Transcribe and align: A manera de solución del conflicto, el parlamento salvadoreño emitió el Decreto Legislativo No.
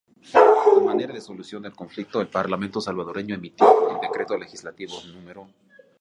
A 0.79 0.83
manera 0.91 1.13
de 1.15 1.21
solución 1.29 1.61
del 1.61 1.75
conflicto, 1.75 2.21
el 2.21 2.27
parlamento 2.27 2.81
salvadoreño 2.81 3.35
emitió 3.35 3.67
el 3.91 3.99
Decreto 4.01 4.35
Legislativo 4.35 4.95
No. 5.23 5.47